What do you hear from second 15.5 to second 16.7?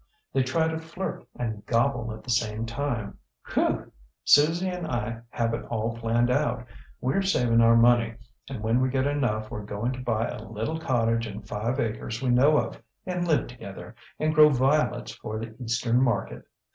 Eastern market.